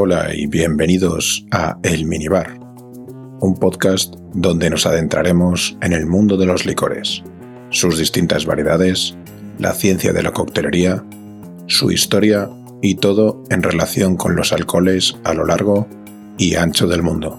Hola 0.00 0.32
y 0.32 0.46
bienvenidos 0.46 1.44
a 1.50 1.76
El 1.82 2.06
Minibar, 2.06 2.56
un 3.40 3.56
podcast 3.58 4.14
donde 4.32 4.70
nos 4.70 4.86
adentraremos 4.86 5.76
en 5.82 5.92
el 5.92 6.06
mundo 6.06 6.36
de 6.36 6.46
los 6.46 6.66
licores, 6.66 7.24
sus 7.70 7.98
distintas 7.98 8.46
variedades, 8.46 9.16
la 9.58 9.72
ciencia 9.72 10.12
de 10.12 10.22
la 10.22 10.30
coctelería, 10.30 11.04
su 11.66 11.90
historia 11.90 12.48
y 12.80 12.94
todo 12.94 13.42
en 13.50 13.64
relación 13.64 14.16
con 14.16 14.36
los 14.36 14.52
alcoholes 14.52 15.16
a 15.24 15.34
lo 15.34 15.44
largo 15.44 15.88
y 16.38 16.54
ancho 16.54 16.86
del 16.86 17.02
mundo. 17.02 17.36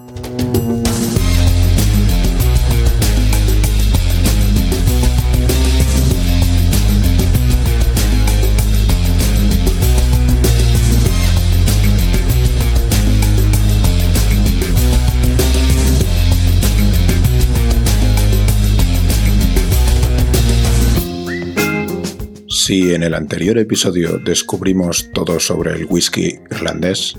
Si 22.62 22.92
en 22.92 23.02
el 23.02 23.14
anterior 23.14 23.56
episodio 23.56 24.18
descubrimos 24.18 25.10
todo 25.14 25.40
sobre 25.40 25.72
el 25.72 25.86
whisky 25.86 26.40
irlandés, 26.50 27.16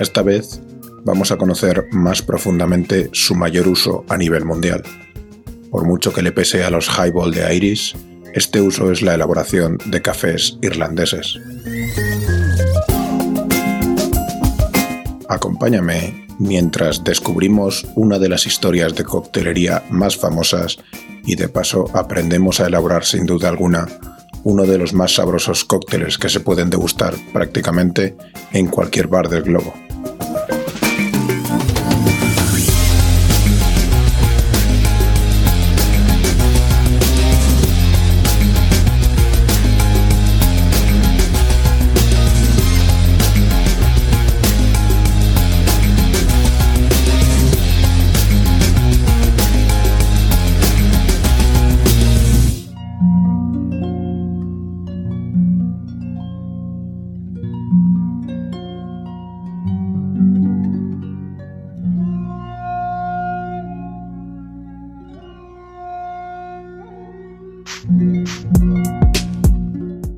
esta 0.00 0.20
vez 0.22 0.60
vamos 1.04 1.30
a 1.30 1.36
conocer 1.36 1.86
más 1.92 2.22
profundamente 2.22 3.08
su 3.12 3.36
mayor 3.36 3.68
uso 3.68 4.04
a 4.08 4.16
nivel 4.16 4.44
mundial. 4.44 4.82
Por 5.70 5.86
mucho 5.86 6.12
que 6.12 6.22
le 6.22 6.32
pese 6.32 6.64
a 6.64 6.70
los 6.70 6.88
highball 6.88 7.32
de 7.32 7.54
Irish, 7.54 7.96
este 8.34 8.60
uso 8.60 8.90
es 8.90 9.00
la 9.00 9.14
elaboración 9.14 9.78
de 9.86 10.02
cafés 10.02 10.58
irlandeses. 10.60 11.38
Acompáñame 15.28 16.26
mientras 16.40 17.04
descubrimos 17.04 17.86
una 17.94 18.18
de 18.18 18.28
las 18.28 18.44
historias 18.44 18.96
de 18.96 19.04
coctelería 19.04 19.84
más 19.88 20.16
famosas 20.16 20.78
y 21.24 21.36
de 21.36 21.48
paso 21.48 21.88
aprendemos 21.94 22.58
a 22.58 22.66
elaborar 22.66 23.04
sin 23.04 23.24
duda 23.24 23.48
alguna 23.48 23.86
uno 24.44 24.64
de 24.64 24.78
los 24.78 24.92
más 24.92 25.14
sabrosos 25.14 25.64
cócteles 25.64 26.18
que 26.18 26.28
se 26.28 26.40
pueden 26.40 26.70
degustar 26.70 27.14
prácticamente 27.32 28.16
en 28.52 28.68
cualquier 28.68 29.08
bar 29.08 29.28
del 29.28 29.42
globo. 29.42 29.74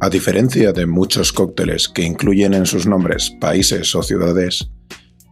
A 0.00 0.08
diferencia 0.08 0.72
de 0.72 0.86
muchos 0.86 1.32
cócteles 1.32 1.88
que 1.88 2.02
incluyen 2.02 2.54
en 2.54 2.66
sus 2.66 2.86
nombres 2.86 3.30
países 3.40 3.94
o 3.94 4.02
ciudades, 4.02 4.70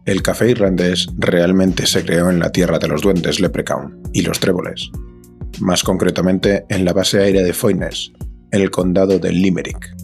el 0.05 0.21
café 0.21 0.49
irlandés 0.49 1.07
realmente 1.17 1.85
se 1.85 2.03
creó 2.03 2.29
en 2.29 2.39
la 2.39 2.51
tierra 2.51 2.77
de 2.77 2.87
los 2.87 3.01
duendes 3.01 3.39
Leprechaun 3.39 4.01
y 4.11 4.21
los 4.21 4.39
tréboles, 4.39 4.91
más 5.59 5.83
concretamente 5.83 6.65
en 6.69 6.83
la 6.83 6.93
base 6.93 7.19
aérea 7.19 7.43
de 7.43 7.53
Foynes, 7.53 8.11
en 8.51 8.61
el 8.61 8.69
condado 8.69 9.17
de 9.17 9.31
Limerick. 9.31 9.95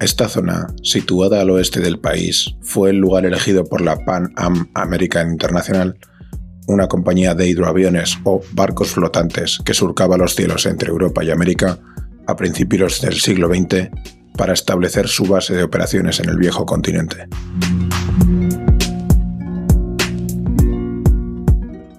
Esta 0.00 0.28
zona, 0.28 0.68
situada 0.82 1.40
al 1.40 1.50
oeste 1.50 1.80
del 1.80 1.98
país, 1.98 2.54
fue 2.60 2.90
el 2.90 2.98
lugar 2.98 3.26
elegido 3.26 3.64
por 3.64 3.80
la 3.80 4.04
Pan 4.04 4.32
Am 4.36 4.70
American 4.74 5.30
International 5.30 5.98
una 6.68 6.86
compañía 6.86 7.34
de 7.34 7.48
hidroaviones 7.48 8.18
o 8.24 8.42
barcos 8.52 8.90
flotantes 8.90 9.58
que 9.64 9.72
surcaba 9.72 10.18
los 10.18 10.34
cielos 10.34 10.66
entre 10.66 10.90
Europa 10.90 11.24
y 11.24 11.30
América 11.30 11.78
a 12.26 12.36
principios 12.36 13.00
del 13.00 13.14
siglo 13.14 13.48
XX 13.48 13.88
para 14.36 14.52
establecer 14.52 15.08
su 15.08 15.24
base 15.24 15.54
de 15.54 15.62
operaciones 15.62 16.20
en 16.20 16.28
el 16.28 16.36
viejo 16.36 16.66
continente. 16.66 17.26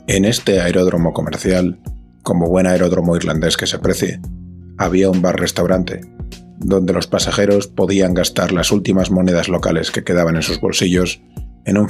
En 0.07 0.25
este 0.25 0.62
aeródromo 0.62 1.13
comercial, 1.13 1.80
como 2.22 2.47
buen 2.47 2.68
aeródromo 2.68 3.16
irlandés 3.16 3.57
que 3.57 3.68
se 3.68 3.80
precie, 3.80 4.22
había 4.78 5.09
un 5.09 5.24
bar-restaurante, 5.24 6.01
donde 6.59 6.94
los 6.94 7.07
pasajeros 7.07 7.68
podían 7.68 8.13
gastar 8.13 8.51
las 8.51 8.72
últimas 8.72 9.09
monedas 9.09 9.50
locales 9.50 9.90
que 9.90 10.03
quedaban 10.03 10.36
en 10.36 10.44
sus 10.44 10.62
bolsillos 10.62 11.22
en 11.66 11.78
un 11.78 11.90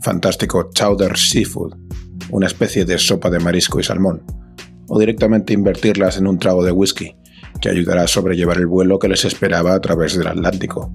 fantástico 0.00 0.70
chowder 0.74 1.16
seafood, 1.16 1.74
una 2.30 2.46
especie 2.46 2.84
de 2.84 2.98
sopa 2.98 3.30
de 3.30 3.38
marisco 3.38 3.80
y 3.80 3.82
salmón, 3.82 4.22
o 4.88 4.98
directamente 4.98 5.52
invertirlas 5.52 6.18
en 6.18 6.26
un 6.26 6.38
trago 6.38 6.64
de 6.64 6.72
whisky, 6.72 7.16
que 7.60 7.68
ayudará 7.68 8.02
a 8.02 8.08
sobrellevar 8.08 8.58
el 8.58 8.66
vuelo 8.66 8.98
que 8.98 9.08
les 9.08 9.24
esperaba 9.24 9.74
a 9.74 9.80
través 9.80 10.16
del 10.16 10.28
Atlántico. 10.28 10.92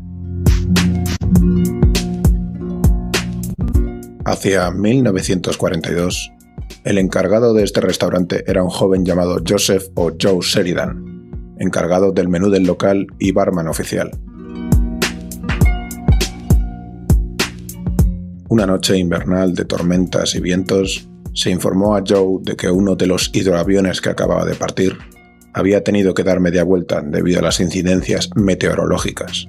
Hacia 4.25 4.71
1942, 4.71 6.31
el 6.83 6.97
encargado 6.97 7.53
de 7.53 7.63
este 7.63 7.81
restaurante 7.81 8.43
era 8.47 8.63
un 8.63 8.69
joven 8.69 9.05
llamado 9.05 9.39
Joseph 9.47 9.83
o 9.95 10.11
Joe 10.19 10.39
Sheridan, 10.41 11.55
encargado 11.59 12.11
del 12.11 12.29
menú 12.29 12.49
del 12.49 12.63
local 12.63 13.07
y 13.19 13.31
barman 13.31 13.67
oficial. 13.67 14.11
Una 18.49 18.65
noche 18.65 18.97
invernal 18.97 19.53
de 19.53 19.65
tormentas 19.65 20.35
y 20.35 20.39
vientos, 20.39 21.07
se 21.33 21.49
informó 21.49 21.95
a 21.95 22.03
Joe 22.07 22.39
de 22.41 22.55
que 22.55 22.69
uno 22.69 22.95
de 22.95 23.07
los 23.07 23.29
hidroaviones 23.33 24.01
que 24.01 24.09
acababa 24.09 24.45
de 24.45 24.55
partir 24.55 24.97
había 25.53 25.83
tenido 25.83 26.13
que 26.13 26.23
dar 26.23 26.39
media 26.39 26.63
vuelta 26.63 27.01
debido 27.01 27.39
a 27.39 27.43
las 27.43 27.59
incidencias 27.59 28.29
meteorológicas. 28.35 29.47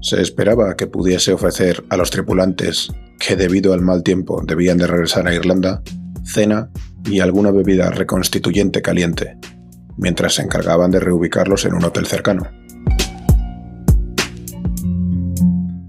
Se 0.00 0.20
esperaba 0.20 0.76
que 0.76 0.86
pudiese 0.86 1.32
ofrecer 1.32 1.84
a 1.90 1.96
los 1.96 2.10
tripulantes, 2.10 2.90
que 3.18 3.36
debido 3.36 3.72
al 3.72 3.82
mal 3.82 4.02
tiempo 4.02 4.42
debían 4.44 4.78
de 4.78 4.86
regresar 4.86 5.26
a 5.28 5.34
Irlanda, 5.34 5.82
cena 6.24 6.70
y 7.04 7.20
alguna 7.20 7.50
bebida 7.50 7.90
reconstituyente 7.90 8.82
caliente, 8.82 9.38
mientras 9.96 10.34
se 10.34 10.42
encargaban 10.42 10.90
de 10.90 11.00
reubicarlos 11.00 11.64
en 11.64 11.74
un 11.74 11.84
hotel 11.84 12.06
cercano. 12.06 12.48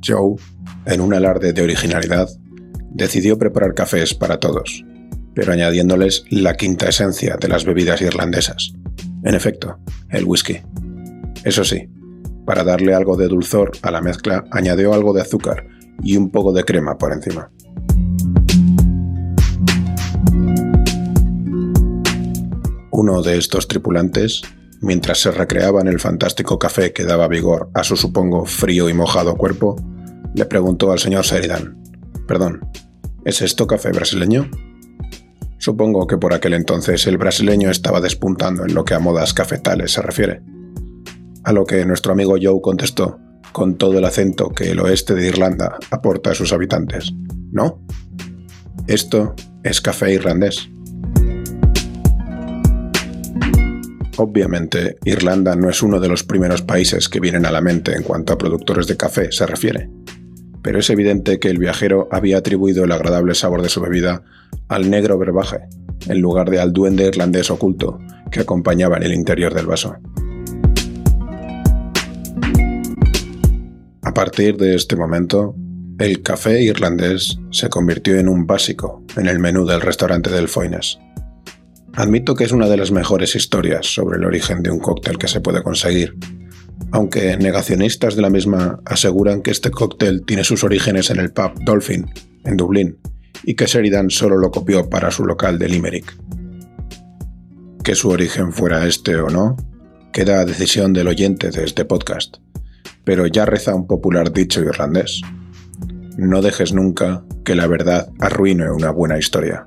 Joe, 0.06 0.36
en 0.86 1.01
un 1.01 1.13
alarde 1.13 1.53
de 1.53 1.62
originalidad, 1.62 2.28
decidió 2.91 3.38
preparar 3.38 3.73
cafés 3.73 4.13
para 4.13 4.39
todos, 4.39 4.83
pero 5.33 5.53
añadiéndoles 5.53 6.25
la 6.29 6.55
quinta 6.55 6.89
esencia 6.89 7.38
de 7.39 7.47
las 7.47 7.66
bebidas 7.66 8.01
irlandesas. 8.01 8.73
En 9.23 9.35
efecto, 9.35 9.79
el 10.09 10.25
whisky. 10.25 10.61
Eso 11.44 11.63
sí, 11.63 11.89
para 12.45 12.63
darle 12.63 12.94
algo 12.94 13.16
de 13.16 13.27
dulzor 13.27 13.72
a 13.81 13.91
la 13.91 14.01
mezcla, 14.01 14.45
añadió 14.51 14.94
algo 14.94 15.13
de 15.13 15.22
azúcar 15.22 15.67
y 16.01 16.17
un 16.17 16.31
poco 16.31 16.51
de 16.51 16.63
crema 16.63 16.97
por 16.97 17.13
encima. 17.13 17.51
Uno 22.91 23.21
de 23.21 23.38
estos 23.38 23.67
tripulantes, 23.67 24.41
mientras 24.81 25.19
se 25.19 25.31
recreaba 25.31 25.79
en 25.81 25.88
el 25.88 26.00
fantástico 26.00 26.59
café 26.59 26.91
que 26.91 27.06
daba 27.06 27.27
vigor 27.27 27.69
a 27.73 27.83
su 27.83 27.95
supongo 27.95 28.45
frío 28.45 28.89
y 28.89 28.94
mojado 28.94 29.36
cuerpo, 29.36 29.75
le 30.33 30.45
preguntó 30.45 30.91
al 30.91 31.00
señor 31.00 31.24
Sheridan, 31.25 31.78
Perdón, 32.29 32.61
¿es 33.25 33.41
esto 33.41 33.65
café 33.65 33.89
brasileño? 33.89 34.51
Supongo 35.57 36.05
que 36.05 36.19
por 36.19 36.35
aquel 36.35 36.53
entonces 36.53 37.07
el 37.07 37.17
brasileño 37.17 37.71
estaba 37.71 38.01
despuntando 38.01 38.65
en 38.65 38.75
lo 38.75 38.85
que 38.85 38.93
a 38.93 38.99
modas 38.99 39.33
cafetales 39.33 39.93
se 39.93 40.03
refiere. 40.03 40.43
A 41.43 41.51
lo 41.53 41.65
que 41.65 41.83
nuestro 41.87 42.11
amigo 42.11 42.35
Joe 42.39 42.61
contestó, 42.61 43.17
con 43.51 43.79
todo 43.79 43.97
el 43.97 44.05
acento 44.05 44.49
que 44.49 44.69
el 44.69 44.79
oeste 44.79 45.15
de 45.15 45.27
Irlanda 45.27 45.79
aporta 45.89 46.29
a 46.29 46.35
sus 46.35 46.53
habitantes. 46.53 47.11
¿No? 47.51 47.83
Esto 48.85 49.33
es 49.63 49.81
café 49.81 50.13
irlandés. 50.13 50.69
Obviamente, 54.17 54.97
Irlanda 55.03 55.55
no 55.55 55.67
es 55.67 55.81
uno 55.81 55.99
de 55.99 56.09
los 56.09 56.23
primeros 56.23 56.61
países 56.61 57.09
que 57.09 57.19
vienen 57.19 57.47
a 57.47 57.51
la 57.51 57.61
mente 57.61 57.95
en 57.95 58.03
cuanto 58.03 58.33
a 58.33 58.37
productores 58.37 58.85
de 58.85 58.97
café 58.97 59.31
se 59.31 59.47
refiere 59.47 59.89
pero 60.61 60.79
es 60.79 60.89
evidente 60.89 61.39
que 61.39 61.50
el 61.50 61.57
viajero 61.57 62.07
había 62.11 62.38
atribuido 62.38 62.83
el 62.83 62.91
agradable 62.91 63.35
sabor 63.35 63.61
de 63.61 63.69
su 63.69 63.81
bebida 63.81 64.23
al 64.67 64.89
negro 64.89 65.17
brebaje, 65.17 65.59
en 66.07 66.21
lugar 66.21 66.50
de 66.50 66.59
al 66.59 66.73
duende 66.73 67.06
irlandés 67.06 67.51
oculto 67.51 68.00
que 68.31 68.41
acompañaba 68.41 68.97
en 68.97 69.03
el 69.03 69.13
interior 69.13 69.53
del 69.53 69.65
vaso. 69.65 69.95
A 74.01 74.13
partir 74.13 74.57
de 74.57 74.75
este 74.75 74.95
momento, 74.95 75.56
el 76.00 76.21
café 76.23 76.62
irlandés 76.62 77.38
se 77.51 77.69
convirtió 77.69 78.17
en 78.17 78.29
un 78.29 78.47
básico 78.47 79.03
en 79.17 79.27
el 79.27 79.39
menú 79.39 79.65
del 79.65 79.81
restaurante 79.81 80.29
del 80.29 80.47
Foines. 80.47 80.97
Admito 81.94 82.35
que 82.35 82.45
es 82.45 82.51
una 82.51 82.67
de 82.69 82.77
las 82.77 82.91
mejores 82.91 83.35
historias 83.35 83.85
sobre 83.85 84.17
el 84.17 84.25
origen 84.25 84.63
de 84.63 84.71
un 84.71 84.79
cóctel 84.79 85.17
que 85.17 85.27
se 85.27 85.41
puede 85.41 85.62
conseguir, 85.63 86.15
aunque 86.91 87.37
negacionistas 87.37 88.15
de 88.15 88.21
la 88.21 88.29
misma 88.29 88.79
aseguran 88.85 89.41
que 89.41 89.51
este 89.51 89.71
cóctel 89.71 90.23
tiene 90.25 90.43
sus 90.43 90.63
orígenes 90.63 91.09
en 91.09 91.19
el 91.19 91.31
pub 91.31 91.53
Dolphin, 91.63 92.11
en 92.45 92.57
Dublín, 92.57 92.97
y 93.43 93.55
que 93.55 93.65
Sheridan 93.65 94.09
solo 94.09 94.37
lo 94.37 94.51
copió 94.51 94.89
para 94.89 95.11
su 95.11 95.25
local 95.25 95.59
de 95.59 95.69
Limerick. 95.69 96.17
Que 97.83 97.95
su 97.95 98.09
origen 98.09 98.51
fuera 98.51 98.85
este 98.87 99.15
o 99.15 99.29
no, 99.29 99.55
queda 100.11 100.41
a 100.41 100.45
decisión 100.45 100.93
del 100.93 101.07
oyente 101.07 101.51
de 101.51 101.63
este 101.63 101.85
podcast, 101.85 102.37
pero 103.03 103.27
ya 103.27 103.45
reza 103.45 103.75
un 103.75 103.87
popular 103.87 104.31
dicho 104.31 104.61
irlandés. 104.61 105.21
No 106.17 106.41
dejes 106.41 106.73
nunca 106.73 107.23
que 107.45 107.55
la 107.55 107.67
verdad 107.67 108.09
arruine 108.19 108.69
una 108.71 108.91
buena 108.91 109.17
historia. 109.17 109.65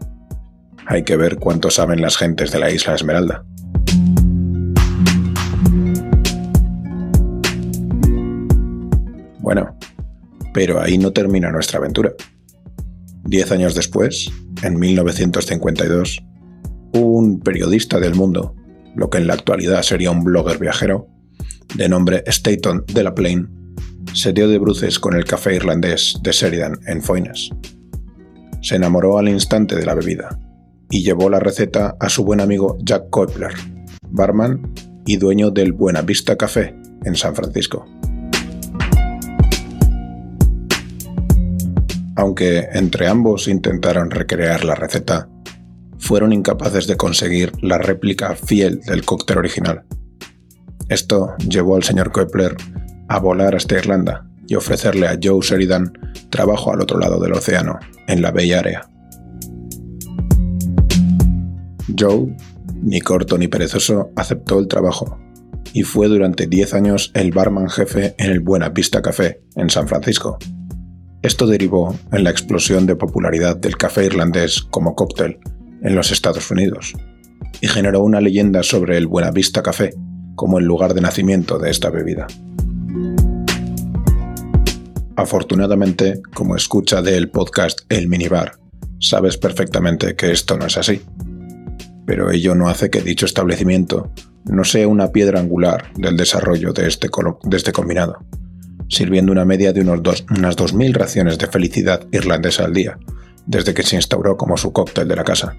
Hay 0.86 1.04
que 1.04 1.16
ver 1.16 1.36
cuánto 1.36 1.70
saben 1.70 2.02
las 2.02 2.16
gentes 2.16 2.50
de 2.50 2.58
la 2.58 2.70
isla 2.70 2.94
Esmeralda. 2.94 3.44
Bueno, 9.52 9.76
pero 10.54 10.80
ahí 10.80 10.96
no 10.96 11.12
termina 11.12 11.52
nuestra 11.52 11.78
aventura. 11.78 12.14
Diez 13.24 13.52
años 13.52 13.74
después, 13.74 14.32
en 14.62 14.78
1952, 14.78 16.24
un 16.94 17.38
periodista 17.40 18.00
del 18.00 18.14
mundo, 18.14 18.56
lo 18.96 19.10
que 19.10 19.18
en 19.18 19.26
la 19.26 19.34
actualidad 19.34 19.82
sería 19.82 20.10
un 20.10 20.24
blogger 20.24 20.58
viajero, 20.58 21.06
de 21.74 21.86
nombre 21.86 22.24
Staton 22.24 22.86
de 22.94 23.02
la 23.02 23.14
Plain, 23.14 23.74
se 24.14 24.32
dio 24.32 24.48
de 24.48 24.56
bruces 24.56 24.98
con 24.98 25.14
el 25.16 25.26
café 25.26 25.54
irlandés 25.54 26.18
de 26.22 26.32
Sheridan 26.32 26.78
en 26.86 27.02
Foynes. 27.02 27.50
Se 28.62 28.76
enamoró 28.76 29.18
al 29.18 29.28
instante 29.28 29.76
de 29.76 29.84
la 29.84 29.94
bebida 29.94 30.40
y 30.90 31.02
llevó 31.02 31.28
la 31.28 31.40
receta 31.40 31.94
a 32.00 32.08
su 32.08 32.24
buen 32.24 32.40
amigo 32.40 32.78
Jack 32.82 33.10
Koepler, 33.10 33.52
barman 34.08 34.72
y 35.04 35.18
dueño 35.18 35.50
del 35.50 35.74
Buena 35.74 36.00
Vista 36.00 36.36
Café 36.36 36.74
en 37.04 37.16
San 37.16 37.34
Francisco. 37.34 37.86
Aunque 42.16 42.68
entre 42.72 43.08
ambos 43.08 43.48
intentaron 43.48 44.10
recrear 44.10 44.64
la 44.64 44.74
receta, 44.74 45.28
fueron 45.98 46.32
incapaces 46.32 46.86
de 46.86 46.96
conseguir 46.96 47.52
la 47.62 47.78
réplica 47.78 48.34
fiel 48.34 48.80
del 48.80 49.04
cóctel 49.04 49.38
original. 49.38 49.84
Esto 50.88 51.34
llevó 51.48 51.76
al 51.76 51.84
señor 51.84 52.12
Koepler 52.12 52.56
a 53.08 53.18
volar 53.18 53.54
hasta 53.54 53.76
Irlanda 53.76 54.26
y 54.46 54.56
ofrecerle 54.56 55.06
a 55.06 55.18
Joe 55.22 55.40
Sheridan 55.40 55.92
trabajo 56.28 56.72
al 56.72 56.80
otro 56.80 56.98
lado 56.98 57.20
del 57.20 57.32
océano, 57.32 57.78
en 58.08 58.20
la 58.20 58.30
Bay 58.30 58.52
Area. 58.52 58.88
Joe, 61.98 62.36
ni 62.82 63.00
corto 63.00 63.38
ni 63.38 63.48
perezoso, 63.48 64.10
aceptó 64.16 64.58
el 64.58 64.68
trabajo 64.68 65.18
y 65.72 65.82
fue 65.82 66.08
durante 66.08 66.46
10 66.46 66.74
años 66.74 67.10
el 67.14 67.30
barman 67.30 67.70
jefe 67.70 68.14
en 68.18 68.30
el 68.30 68.40
Buena 68.40 68.68
Vista 68.68 69.00
Café, 69.00 69.42
en 69.56 69.70
San 69.70 69.88
Francisco. 69.88 70.38
Esto 71.22 71.46
derivó 71.46 71.96
en 72.10 72.24
la 72.24 72.30
explosión 72.30 72.84
de 72.84 72.96
popularidad 72.96 73.56
del 73.56 73.76
café 73.76 74.04
irlandés 74.04 74.60
como 74.60 74.96
cóctel 74.96 75.38
en 75.80 75.94
los 75.94 76.10
Estados 76.10 76.50
Unidos 76.50 76.94
y 77.60 77.68
generó 77.68 78.02
una 78.02 78.20
leyenda 78.20 78.64
sobre 78.64 78.96
el 78.96 79.06
Buena 79.06 79.30
Vista 79.30 79.62
Café 79.62 79.94
como 80.34 80.58
el 80.58 80.64
lugar 80.64 80.94
de 80.94 81.00
nacimiento 81.00 81.60
de 81.60 81.70
esta 81.70 81.90
bebida. 81.90 82.26
Afortunadamente, 85.14 86.20
como 86.34 86.56
escucha 86.56 87.02
del 87.02 87.30
podcast 87.30 87.82
El 87.88 88.08
Minibar, 88.08 88.58
sabes 88.98 89.36
perfectamente 89.36 90.16
que 90.16 90.32
esto 90.32 90.58
no 90.58 90.66
es 90.66 90.76
así. 90.76 91.02
Pero 92.04 92.32
ello 92.32 92.56
no 92.56 92.68
hace 92.68 92.90
que 92.90 93.00
dicho 93.00 93.26
establecimiento 93.26 94.10
no 94.44 94.64
sea 94.64 94.88
una 94.88 95.12
piedra 95.12 95.38
angular 95.38 95.92
del 95.94 96.16
desarrollo 96.16 96.72
de 96.72 96.88
este, 96.88 97.08
de 97.44 97.56
este 97.56 97.70
combinado, 97.70 98.18
sirviendo 98.92 99.32
una 99.32 99.44
media 99.44 99.72
de 99.72 99.80
unos 99.80 100.02
dos, 100.02 100.24
unas 100.30 100.56
2.000 100.56 100.92
raciones 100.92 101.38
de 101.38 101.46
felicidad 101.46 102.06
irlandesa 102.12 102.64
al 102.64 102.74
día, 102.74 102.98
desde 103.46 103.72
que 103.74 103.82
se 103.82 103.96
instauró 103.96 104.36
como 104.36 104.56
su 104.56 104.72
cóctel 104.72 105.08
de 105.08 105.16
la 105.16 105.24
casa. 105.24 105.56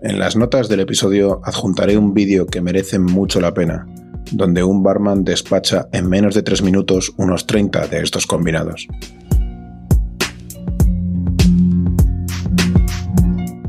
En 0.00 0.20
las 0.20 0.36
notas 0.36 0.68
del 0.68 0.80
episodio 0.80 1.40
adjuntaré 1.44 1.98
un 1.98 2.14
vídeo 2.14 2.46
que 2.46 2.60
merece 2.60 3.00
mucho 3.00 3.40
la 3.40 3.52
pena, 3.52 3.86
donde 4.30 4.62
un 4.62 4.84
barman 4.84 5.24
despacha 5.24 5.88
en 5.92 6.08
menos 6.08 6.34
de 6.34 6.42
3 6.42 6.62
minutos 6.62 7.12
unos 7.16 7.46
30 7.46 7.88
de 7.88 8.02
estos 8.02 8.26
combinados. 8.26 8.86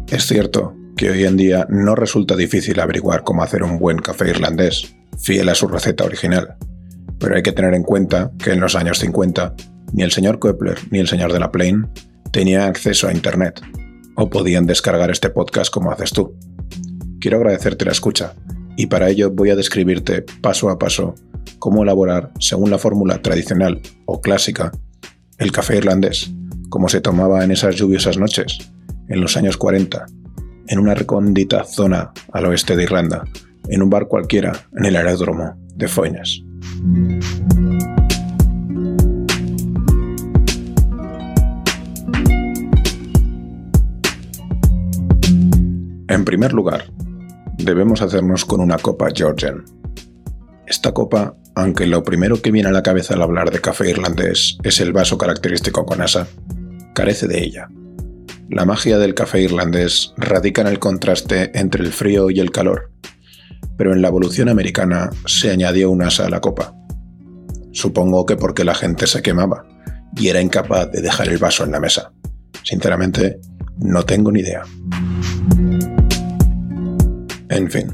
Es 0.07 0.27
cierto 0.27 0.75
que 0.95 1.09
hoy 1.09 1.25
en 1.25 1.37
día 1.37 1.65
no 1.69 1.95
resulta 1.95 2.35
difícil 2.35 2.79
averiguar 2.79 3.23
cómo 3.23 3.41
hacer 3.41 3.63
un 3.63 3.79
buen 3.79 3.97
café 3.97 4.29
irlandés, 4.29 4.95
fiel 5.17 5.49
a 5.49 5.55
su 5.55 5.67
receta 5.67 6.03
original, 6.03 6.57
pero 7.19 7.35
hay 7.35 7.43
que 7.43 7.51
tener 7.51 7.73
en 7.73 7.83
cuenta 7.83 8.31
que 8.43 8.51
en 8.51 8.59
los 8.59 8.75
años 8.75 8.99
50 8.99 9.55
ni 9.93 10.03
el 10.03 10.11
señor 10.11 10.39
Koepler 10.39 10.77
ni 10.91 10.99
el 10.99 11.07
señor 11.07 11.33
de 11.33 11.39
la 11.39 11.51
Plain 11.51 11.87
tenían 12.31 12.63
acceso 12.63 13.07
a 13.07 13.13
Internet, 13.13 13.61
o 14.19 14.29
podían 14.29 14.67
descargar 14.67 15.09
este 15.11 15.29
podcast 15.29 15.73
como 15.73 15.91
haces 15.91 16.11
tú. 16.11 16.35
Quiero 17.21 17.37
agradecerte 17.37 17.85
la 17.85 17.91
escucha 17.91 18.33
y 18.75 18.87
para 18.87 19.09
ello 19.09 19.31
voy 19.31 19.49
a 19.49 19.55
describirte 19.55 20.25
paso 20.41 20.69
a 20.69 20.77
paso 20.77 21.15
cómo 21.57 21.83
elaborar, 21.83 22.31
según 22.39 22.69
la 22.69 22.77
fórmula 22.77 23.21
tradicional 23.21 23.81
o 24.05 24.19
clásica, 24.19 24.71
el 25.37 25.53
café 25.53 25.77
irlandés, 25.77 26.31
como 26.69 26.89
se 26.89 26.99
tomaba 26.99 27.43
en 27.45 27.51
esas 27.51 27.75
lluviosas 27.75 28.17
noches, 28.17 28.71
en 29.07 29.21
los 29.21 29.37
años 29.37 29.55
40, 29.55 30.05
en 30.67 30.79
una 30.79 30.95
recóndita 30.95 31.63
zona 31.63 32.11
al 32.33 32.45
oeste 32.45 32.75
de 32.75 32.83
Irlanda, 32.83 33.23
en 33.69 33.81
un 33.81 33.89
bar 33.89 34.07
cualquiera 34.07 34.67
en 34.77 34.85
el 34.85 34.97
aeródromo 34.97 35.55
de 35.75 35.87
Foynes. 35.87 36.43
En 46.07 46.25
primer 46.25 46.53
lugar, 46.53 46.91
debemos 47.57 48.01
hacernos 48.01 48.45
con 48.45 48.61
una 48.61 48.77
copa 48.77 49.09
Georgian. 49.13 49.63
Esta 50.65 50.91
copa, 50.91 51.35
aunque 51.55 51.87
lo 51.87 52.03
primero 52.03 52.41
que 52.41 52.51
viene 52.51 52.69
a 52.69 52.71
la 52.71 52.83
cabeza 52.83 53.13
al 53.13 53.21
hablar 53.21 53.51
de 53.51 53.61
café 53.61 53.89
irlandés 53.89 54.57
es 54.63 54.79
el 54.79 54.93
vaso 54.93 55.17
característico 55.17 55.85
con 55.85 56.01
asa, 56.01 56.27
carece 56.93 57.27
de 57.27 57.43
ella. 57.43 57.69
La 58.49 58.65
magia 58.65 58.97
del 58.97 59.13
café 59.13 59.41
irlandés 59.41 60.13
radica 60.17 60.61
en 60.61 60.67
el 60.67 60.79
contraste 60.79 61.51
entre 61.53 61.83
el 61.83 61.91
frío 61.91 62.31
y 62.31 62.39
el 62.39 62.51
calor, 62.51 62.91
pero 63.79 63.93
en 63.93 64.01
la 64.01 64.09
evolución 64.09 64.49
americana 64.49 65.09
se 65.25 65.51
añadió 65.51 65.89
un 65.89 66.01
asa 66.01 66.25
a 66.25 66.29
la 66.29 66.41
copa. 66.41 66.75
Supongo 67.71 68.25
que 68.25 68.35
porque 68.35 68.65
la 68.65 68.75
gente 68.75 69.07
se 69.07 69.21
quemaba 69.21 69.65
y 70.17 70.27
era 70.27 70.41
incapaz 70.41 70.91
de 70.91 71.01
dejar 71.01 71.29
el 71.29 71.37
vaso 71.37 71.63
en 71.63 71.71
la 71.71 71.79
mesa. 71.79 72.11
Sinceramente, 72.63 73.39
no 73.77 74.03
tengo 74.03 74.33
ni 74.33 74.41
idea. 74.41 74.63
En 77.47 77.71
fin, 77.71 77.87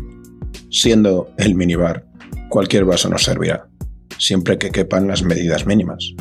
siendo 0.72 1.30
el 1.38 1.54
minibar, 1.54 2.04
cualquier 2.50 2.86
vaso 2.86 3.08
nos 3.08 3.24
servirá, 3.24 3.68
siempre 4.18 4.58
que 4.58 4.72
quepan 4.72 5.08
las 5.08 5.22
medidas 5.22 5.68
mínimas. 5.68 6.16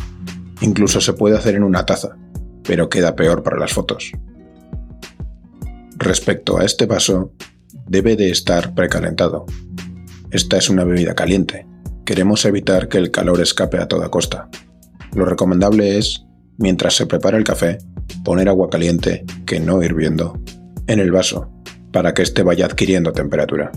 Incluso 0.60 1.00
se 1.00 1.14
puede 1.14 1.38
hacer 1.38 1.54
en 1.54 1.62
una 1.62 1.86
taza, 1.86 2.18
pero 2.64 2.90
queda 2.90 3.16
peor 3.16 3.42
para 3.42 3.58
las 3.58 3.72
fotos. 3.72 4.12
Respecto 5.96 6.58
a 6.58 6.66
este 6.66 6.84
vaso, 6.84 7.32
debe 7.86 8.16
de 8.16 8.30
estar 8.30 8.74
precalentado. 8.74 9.46
Esta 10.30 10.56
es 10.56 10.68
una 10.68 10.84
bebida 10.84 11.14
caliente. 11.14 11.66
Queremos 12.04 12.44
evitar 12.44 12.88
que 12.88 12.98
el 12.98 13.10
calor 13.10 13.40
escape 13.40 13.78
a 13.78 13.88
toda 13.88 14.10
costa. 14.10 14.48
Lo 15.14 15.24
recomendable 15.24 15.98
es, 15.98 16.24
mientras 16.58 16.94
se 16.94 17.06
prepara 17.06 17.38
el 17.38 17.44
café, 17.44 17.78
poner 18.24 18.48
agua 18.48 18.68
caliente, 18.68 19.24
que 19.46 19.60
no 19.60 19.82
hirviendo, 19.82 20.40
en 20.86 20.98
el 21.00 21.12
vaso 21.12 21.50
para 21.94 22.12
que 22.12 22.22
éste 22.22 22.42
vaya 22.42 22.66
adquiriendo 22.66 23.12
temperatura. 23.12 23.70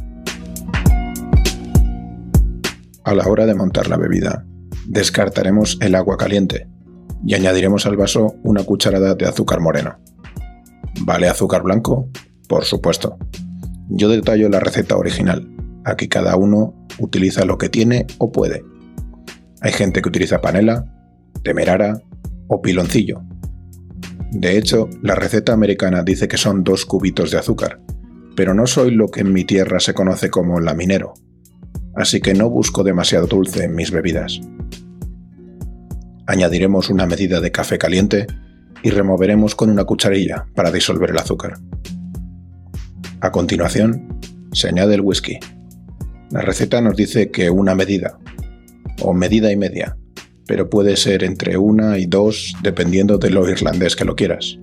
A 3.04 3.14
la 3.14 3.28
hora 3.28 3.46
de 3.46 3.54
montar 3.54 3.88
la 3.88 3.96
bebida, 3.96 4.44
descartaremos 4.88 5.78
el 5.82 5.94
agua 5.94 6.18
caliente 6.18 6.68
y 7.24 7.36
añadiremos 7.36 7.86
al 7.86 7.96
vaso 7.96 8.36
una 8.44 8.64
cucharada 8.64 9.14
de 9.14 9.28
azúcar 9.28 9.62
moreno. 9.62 10.00
¿Vale 11.02 11.30
azúcar 11.30 11.62
blanco? 11.62 12.10
Por 12.50 12.66
supuesto. 12.66 13.20
Yo 13.90 14.10
detallo 14.10 14.50
la 14.50 14.60
receta 14.60 14.98
original. 14.98 15.48
Aquí 15.86 16.08
cada 16.08 16.36
uno 16.36 16.74
utiliza 17.00 17.46
lo 17.46 17.58
que 17.58 17.70
tiene 17.70 18.06
o 18.18 18.32
puede. 18.32 18.64
Hay 19.62 19.72
gente 19.72 20.02
que 20.02 20.10
utiliza 20.10 20.42
panela, 20.42 20.86
demerara 21.44 22.02
o 22.48 22.62
piloncillo. 22.62 23.22
De 24.32 24.58
hecho, 24.58 24.90
la 25.02 25.16
receta 25.16 25.54
americana 25.54 26.04
dice 26.04 26.28
que 26.28 26.38
son 26.38 26.64
dos 26.64 26.86
cubitos 26.86 27.32
de 27.32 27.38
azúcar, 27.38 27.80
pero 28.36 28.54
no 28.54 28.68
soy 28.68 28.92
lo 28.92 29.08
que 29.08 29.22
en 29.22 29.32
mi 29.32 29.46
tierra 29.46 29.80
se 29.80 29.94
conoce 29.94 30.30
como 30.30 30.60
laminero, 30.60 31.14
así 31.96 32.20
que 32.20 32.34
no 32.34 32.50
busco 32.50 32.84
demasiado 32.84 33.28
dulce 33.28 33.64
en 33.64 33.76
mis 33.76 33.92
bebidas. 33.92 34.42
añadiremos 36.28 36.90
una 36.90 37.06
medida 37.06 37.40
de 37.40 37.54
café 37.54 37.78
caliente 37.78 38.28
y 38.84 38.90
removeremos 38.90 39.56
con 39.56 39.70
una 39.70 39.86
cucharilla 39.86 40.46
para 40.56 40.72
disolver 40.72 41.12
el 41.12 41.18
azúcar. 41.18 41.54
A 43.20 43.32
continuación, 43.32 44.20
se 44.52 44.68
añade 44.68 44.94
el 44.94 45.02
whisky. 45.02 45.40
La 46.30 46.42
receta 46.42 46.82
nos 46.82 46.96
dice 46.96 47.32
que 47.32 47.50
una 47.50 47.74
medida, 47.74 48.20
o 49.02 49.14
medida 49.14 49.52
y 49.52 49.56
media, 49.56 49.98
pero 50.46 50.70
puede 50.70 50.96
ser 50.96 51.24
entre 51.24 51.58
una 51.58 51.98
y 51.98 52.06
dos 52.06 52.54
dependiendo 52.62 53.18
de 53.18 53.32
lo 53.32 53.50
irlandés 53.50 53.96
que 53.96 54.06
lo 54.06 54.16
quieras. 54.16 54.58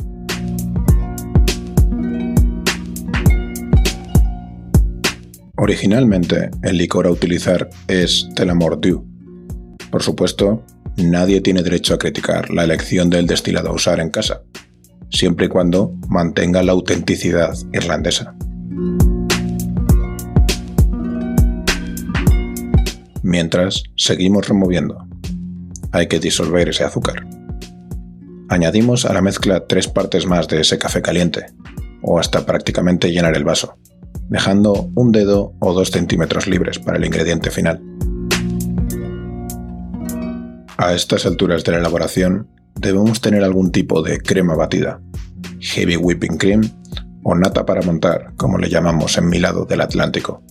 Originalmente, 5.57 6.51
el 6.63 6.79
licor 6.79 7.07
a 7.07 7.11
utilizar 7.11 7.71
es 7.89 8.29
Telamordu. 8.37 9.05
Por 9.91 10.03
supuesto, 10.03 10.65
nadie 10.97 11.41
tiene 11.41 11.63
derecho 11.63 11.95
a 11.95 11.99
criticar 11.99 12.51
la 12.51 12.65
elección 12.65 13.11
del 13.11 13.27
destilado 13.27 13.71
a 13.71 13.75
usar 13.75 13.99
en 13.99 14.11
casa, 14.11 14.43
siempre 15.11 15.47
y 15.47 15.49
cuando 15.49 15.95
mantenga 16.09 16.63
la 16.63 16.73
autenticidad 16.73 17.55
irlandesa. 17.73 18.35
Mientras, 23.25 23.83
seguimos 23.97 24.47
removiendo. 24.47 25.05
Hay 25.91 26.07
que 26.07 26.21
disolver 26.21 26.69
ese 26.69 26.85
azúcar. 26.85 27.27
Añadimos 28.49 29.05
a 29.05 29.13
la 29.13 29.21
mezcla 29.21 29.67
tres 29.67 29.89
partes 29.89 30.27
más 30.27 30.47
de 30.47 30.61
ese 30.61 30.79
café 30.79 31.03
caliente, 31.03 31.47
o 32.03 32.21
hasta 32.21 32.47
prácticamente 32.47 33.11
llenar 33.11 33.37
el 33.37 33.43
vaso 33.43 33.77
dejando 34.29 34.91
un 34.95 35.13
dedo 35.13 35.55
o 35.61 35.73
dos 35.73 35.91
centímetros 35.91 36.47
libres 36.47 36.79
para 36.79 36.99
el 36.99 37.05
ingrediente 37.05 37.51
final. 37.51 37.81
A 40.77 40.93
estas 40.93 41.27
alturas 41.27 41.65
de 41.65 41.73
la 41.73 41.79
elaboración 41.79 42.49
debemos 42.75 43.21
tener 43.21 43.45
algún 43.45 43.71
tipo 43.71 44.03
de 44.03 44.19
crema 44.19 44.55
batida, 44.55 45.01
heavy 45.61 45.97
whipping 45.97 46.37
cream 46.37 46.63
o 47.23 47.35
nata 47.35 47.65
para 47.65 47.83
montar, 47.83 48.35
como 48.37 48.59
le 48.59 48.69
llamamos 48.69 49.17
en 49.17 49.29
mi 49.29 49.39
lado 49.39 49.65
del 49.65 49.81
Atlántico. 49.81 50.43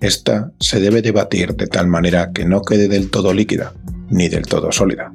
Esta 0.00 0.52
se 0.60 0.80
debe 0.80 1.02
de 1.02 1.10
batir 1.10 1.56
de 1.56 1.66
tal 1.66 1.88
manera 1.88 2.32
que 2.32 2.44
no 2.44 2.62
quede 2.62 2.86
del 2.88 3.10
todo 3.10 3.32
líquida, 3.32 3.74
ni 4.10 4.28
del 4.28 4.46
todo 4.46 4.70
sólida. 4.70 5.12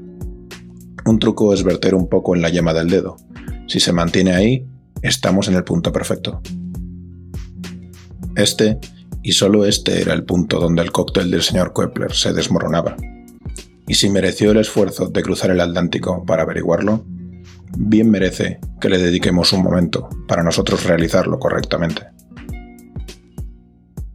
Un 1.06 1.20
truco 1.20 1.54
es 1.54 1.63
verter 1.63 1.96
un 1.96 2.10
poco 2.10 2.36
en 2.36 2.42
la 2.42 2.50
yema 2.50 2.74
del 2.74 2.90
dedo. 2.90 3.16
Si 3.68 3.80
se 3.80 3.94
mantiene 3.94 4.34
ahí, 4.34 4.68
estamos 5.02 5.48
en 5.48 5.56
el 5.56 5.63
punto 5.63 5.92
perfecto. 5.92 6.42
Este, 8.36 8.78
y 9.22 9.32
solo 9.32 9.66
este 9.66 10.02
era 10.02 10.13
el 10.13 10.24
punto 10.24 10.60
donde 10.60 10.82
el 10.82 10.92
cóctel 10.92 11.32
del 11.32 11.44
señor 11.44 11.72
Kepler 11.74 12.12
se 12.13 12.34
desmoronaba. 12.34 12.98
Y 13.88 13.96
si 13.96 14.10
mereció 14.10 14.52
el 14.52 14.58
esfuerzo 14.58 15.08
de 15.08 15.22
cruzar 15.22 15.52
el 15.52 15.62
Atlántico 15.62 16.25
para 16.25 16.44
averiguarlo, 16.44 17.06
bien 17.78 18.10
merece 18.10 18.60
que 18.82 18.90
le 18.90 18.98
dediquemos 18.98 19.54
un 19.54 19.63
momento 19.63 20.10
para 20.28 20.44
nosotros 20.44 20.84
realizarlo 20.86 21.40
correctamente. 21.40 22.08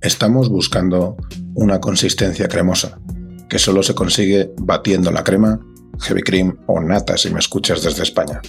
Estamos 0.00 0.48
buscando 0.48 1.16
una 1.54 1.80
consistencia 1.80 2.46
cremosa, 2.46 3.00
que 3.48 3.58
solo 3.58 3.82
se 3.82 3.96
consigue 3.96 4.52
batiendo 4.56 5.10
la 5.10 5.24
crema, 5.24 5.58
heavy 6.00 6.22
cream 6.22 6.56
o 6.68 6.78
nata 6.80 7.16
si 7.16 7.30
me 7.30 7.40
escuchas 7.40 7.82
desde 7.82 8.04
España, 8.04 8.40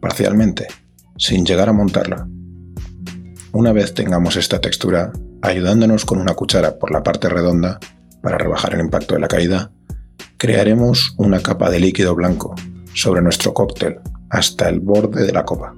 parcialmente, 0.00 0.68
sin 1.18 1.44
llegar 1.44 1.68
a 1.68 1.72
montarla. 1.72 2.28
Una 3.50 3.72
vez 3.72 3.94
tengamos 3.94 4.36
esta 4.36 4.60
textura, 4.60 5.12
ayudándonos 5.42 6.04
con 6.04 6.20
una 6.20 6.34
cuchara 6.34 6.78
por 6.78 6.92
la 6.92 7.02
parte 7.02 7.28
redonda 7.28 7.80
para 8.22 8.38
rebajar 8.38 8.74
el 8.74 8.80
impacto 8.80 9.14
de 9.14 9.20
la 9.22 9.28
caída, 9.28 9.72
crearemos 10.36 11.14
una 11.18 11.40
capa 11.40 11.68
de 11.68 11.80
líquido 11.80 12.14
blanco 12.14 12.54
sobre 12.94 13.22
nuestro 13.22 13.52
cóctel 13.52 13.98
hasta 14.30 14.68
el 14.68 14.78
borde 14.78 15.26
de 15.26 15.32
la 15.32 15.44
copa. 15.44 15.74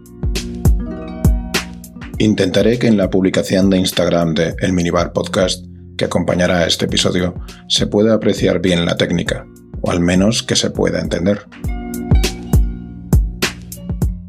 Intentaré 2.24 2.78
que 2.78 2.86
en 2.86 2.96
la 2.96 3.10
publicación 3.10 3.68
de 3.68 3.76
Instagram 3.76 4.32
de 4.32 4.56
El 4.60 4.72
Minibar 4.72 5.12
Podcast 5.12 5.62
que 5.98 6.06
acompañará 6.06 6.60
a 6.60 6.66
este 6.66 6.86
episodio 6.86 7.34
se 7.68 7.86
pueda 7.86 8.14
apreciar 8.14 8.62
bien 8.62 8.86
la 8.86 8.96
técnica, 8.96 9.46
o 9.82 9.90
al 9.90 10.00
menos 10.00 10.42
que 10.42 10.56
se 10.56 10.70
pueda 10.70 11.02
entender. 11.02 11.46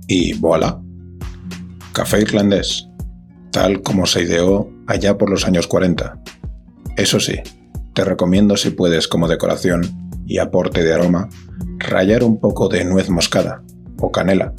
Y 0.10 0.34
voilà. 0.34 0.82
Café 1.94 2.20
irlandés 2.20 2.86
tal 3.52 3.82
como 3.82 4.06
se 4.06 4.24
ideó 4.24 4.70
allá 4.88 5.18
por 5.18 5.30
los 5.30 5.46
años 5.48 5.66
40. 5.66 6.22
Eso 6.98 7.22
sí, 7.22 7.40
te 7.94 8.04
recomiendo 8.04 8.58
si 8.58 8.72
puedes 8.72 9.08
como 9.08 9.30
decoración 9.30 10.12
y 10.26 10.40
aporte 10.40 10.84
de 10.84 10.94
aroma, 10.94 11.30
rayar 11.78 12.26
un 12.26 12.42
poco 12.42 12.68
de 12.68 12.84
nuez 12.84 13.10
moscada 13.10 13.64
o 14.00 14.12
canela 14.12 14.54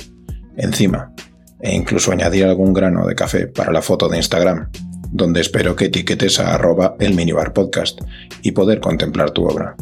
encima 0.57 1.13
e 1.61 1.75
incluso 1.75 2.13
añadir 2.13 2.45
algún 2.45 2.73
grano 2.73 3.07
de 3.07 3.15
café 3.15 3.47
para 3.47 3.73
la 3.73 3.83
foto 3.83 4.09
de 4.09 4.19
Instagram, 4.19 4.69
donde 5.11 5.41
espero 5.41 5.77
que 5.77 5.87
etiquetes 5.87 6.41
a 6.41 6.55
arroba 6.55 6.97
el 6.99 7.15
minibar 7.15 7.53
podcast 7.53 8.01
y 8.43 8.53
poder 8.53 8.81
contemplar 8.81 9.31
tu 9.31 9.47
obra. 9.47 9.77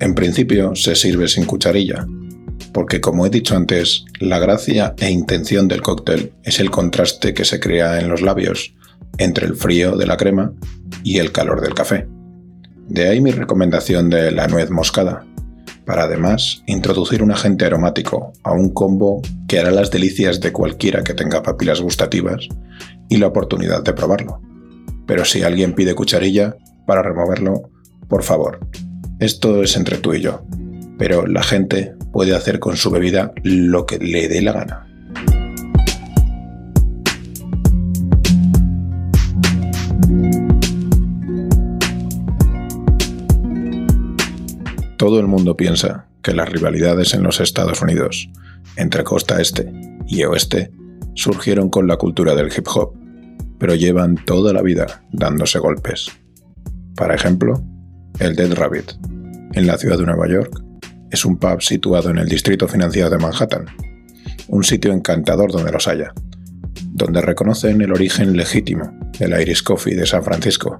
En 0.00 0.14
principio 0.14 0.74
se 0.74 0.96
sirve 0.96 1.28
sin 1.28 1.44
cucharilla, 1.44 2.06
porque 2.72 3.00
como 3.00 3.24
he 3.24 3.30
dicho 3.30 3.56
antes, 3.56 4.04
la 4.18 4.38
gracia 4.38 4.94
e 4.98 5.10
intención 5.10 5.68
del 5.68 5.80
cóctel 5.80 6.32
es 6.42 6.60
el 6.60 6.70
contraste 6.70 7.32
que 7.32 7.44
se 7.44 7.60
crea 7.60 8.00
en 8.00 8.08
los 8.08 8.20
labios 8.20 8.74
entre 9.18 9.46
el 9.46 9.54
frío 9.54 9.96
de 9.96 10.06
la 10.06 10.16
crema 10.16 10.52
y 11.04 11.18
el 11.18 11.32
calor 11.32 11.60
del 11.60 11.74
café. 11.74 12.08
De 12.88 13.08
ahí 13.08 13.20
mi 13.20 13.30
recomendación 13.30 14.10
de 14.10 14.30
la 14.30 14.46
nuez 14.46 14.70
moscada, 14.70 15.24
para 15.84 16.04
además 16.04 16.62
introducir 16.66 17.22
un 17.22 17.30
agente 17.30 17.64
aromático 17.64 18.32
a 18.42 18.52
un 18.52 18.72
combo 18.72 19.22
que 19.48 19.58
hará 19.58 19.70
las 19.70 19.90
delicias 19.90 20.40
de 20.40 20.52
cualquiera 20.52 21.02
que 21.02 21.14
tenga 21.14 21.42
papilas 21.42 21.80
gustativas 21.80 22.48
y 23.08 23.18
la 23.18 23.26
oportunidad 23.26 23.82
de 23.82 23.92
probarlo. 23.92 24.40
Pero 25.06 25.24
si 25.24 25.42
alguien 25.42 25.74
pide 25.74 25.94
cucharilla 25.94 26.56
para 26.86 27.02
removerlo, 27.02 27.70
por 28.08 28.22
favor, 28.22 28.60
esto 29.20 29.62
es 29.62 29.76
entre 29.76 29.98
tú 29.98 30.14
y 30.14 30.20
yo, 30.20 30.42
pero 30.98 31.26
la 31.26 31.42
gente 31.42 31.94
puede 32.12 32.34
hacer 32.34 32.58
con 32.60 32.76
su 32.76 32.90
bebida 32.90 33.32
lo 33.42 33.86
que 33.86 33.98
le 33.98 34.28
dé 34.28 34.40
la 34.42 34.52
gana. 34.52 34.93
Todo 44.96 45.20
el 45.20 45.26
mundo 45.26 45.56
piensa 45.56 46.06
que 46.22 46.32
las 46.32 46.48
rivalidades 46.48 47.14
en 47.14 47.22
los 47.22 47.40
Estados 47.40 47.82
Unidos 47.82 48.30
entre 48.76 49.04
costa 49.04 49.40
este 49.40 49.70
y 50.06 50.24
oeste 50.24 50.72
surgieron 51.14 51.70
con 51.70 51.86
la 51.86 51.96
cultura 51.96 52.34
del 52.34 52.52
hip 52.56 52.66
hop, 52.74 52.94
pero 53.58 53.74
llevan 53.74 54.16
toda 54.24 54.52
la 54.52 54.62
vida 54.62 55.04
dándose 55.12 55.58
golpes. 55.58 56.10
Para 56.96 57.14
ejemplo, 57.14 57.62
el 58.18 58.36
Dead 58.36 58.54
Rabbit, 58.54 58.92
en 59.54 59.66
la 59.66 59.78
ciudad 59.78 59.98
de 59.98 60.06
Nueva 60.06 60.28
York, 60.28 60.62
es 61.10 61.24
un 61.24 61.36
pub 61.36 61.62
situado 61.62 62.10
en 62.10 62.18
el 62.18 62.28
distrito 62.28 62.66
financiero 62.68 63.10
de 63.10 63.18
Manhattan, 63.18 63.66
un 64.48 64.64
sitio 64.64 64.92
encantador 64.92 65.52
donde 65.52 65.72
los 65.72 65.86
haya, 65.88 66.12
donde 66.92 67.20
reconocen 67.20 67.80
el 67.80 67.92
origen 67.92 68.36
legítimo 68.36 68.92
del 69.18 69.40
Irish 69.40 69.62
Coffee 69.62 69.94
de 69.94 70.06
San 70.06 70.22
Francisco 70.22 70.78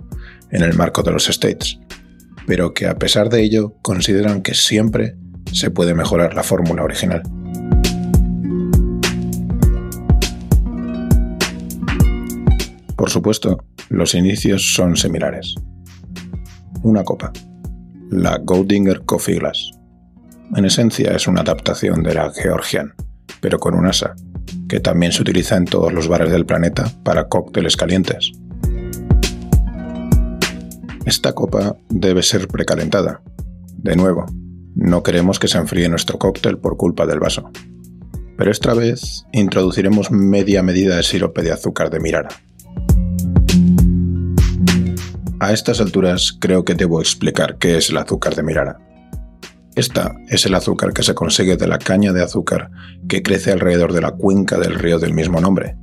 en 0.50 0.62
el 0.62 0.74
marco 0.74 1.02
de 1.02 1.12
los 1.12 1.28
States, 1.28 1.78
pero 2.46 2.74
que 2.74 2.86
a 2.86 2.98
pesar 2.98 3.28
de 3.28 3.42
ello 3.42 3.74
consideran 3.82 4.42
que 4.42 4.54
siempre 4.54 5.16
se 5.52 5.70
puede 5.70 5.94
mejorar 5.94 6.34
la 6.34 6.42
fórmula 6.42 6.82
original. 6.84 7.22
Por 12.96 13.10
supuesto, 13.10 13.58
los 13.88 14.14
inicios 14.14 14.74
son 14.74 14.96
similares. 14.96 15.54
Una 16.82 17.04
copa, 17.04 17.32
la 18.10 18.38
Goldinger 18.38 19.02
Coffee 19.04 19.38
Glass, 19.38 19.72
en 20.56 20.64
esencia 20.66 21.12
es 21.12 21.26
una 21.26 21.40
adaptación 21.40 22.02
de 22.02 22.14
la 22.14 22.30
Georgian, 22.30 22.94
pero 23.40 23.58
con 23.58 23.74
un 23.74 23.86
asa, 23.86 24.14
que 24.68 24.78
también 24.78 25.10
se 25.10 25.22
utiliza 25.22 25.56
en 25.56 25.64
todos 25.64 25.92
los 25.92 26.06
bares 26.06 26.30
del 26.30 26.46
planeta 26.46 26.90
para 27.02 27.28
cócteles 27.28 27.76
calientes. 27.76 28.32
Esta 31.06 31.34
copa 31.34 31.76
debe 31.90 32.22
ser 32.22 32.48
precalentada. 32.48 33.20
De 33.76 33.94
nuevo, 33.94 34.24
no 34.74 35.02
queremos 35.02 35.38
que 35.38 35.48
se 35.48 35.58
enfríe 35.58 35.88
nuestro 35.90 36.18
cóctel 36.18 36.56
por 36.56 36.78
culpa 36.78 37.04
del 37.04 37.20
vaso. 37.20 37.50
Pero 38.38 38.50
esta 38.50 38.72
vez 38.72 39.26
introduciremos 39.32 40.10
media 40.10 40.62
medida 40.62 40.96
de 40.96 41.02
sirope 41.02 41.42
de 41.42 41.52
azúcar 41.52 41.90
de 41.90 42.00
Mirara. 42.00 42.30
A 45.40 45.52
estas 45.52 45.80
alturas 45.82 46.34
creo 46.40 46.64
que 46.64 46.74
debo 46.74 47.00
explicar 47.00 47.58
qué 47.58 47.76
es 47.76 47.90
el 47.90 47.98
azúcar 47.98 48.34
de 48.34 48.42
Mirara. 48.42 48.78
Esta 49.74 50.14
es 50.28 50.46
el 50.46 50.54
azúcar 50.54 50.94
que 50.94 51.02
se 51.02 51.14
consigue 51.14 51.58
de 51.58 51.66
la 51.66 51.78
caña 51.78 52.14
de 52.14 52.22
azúcar 52.22 52.70
que 53.08 53.22
crece 53.22 53.52
alrededor 53.52 53.92
de 53.92 54.00
la 54.00 54.12
cuenca 54.12 54.56
del 54.58 54.76
río 54.78 54.98
del 54.98 55.12
mismo 55.12 55.40
nombre, 55.40 55.76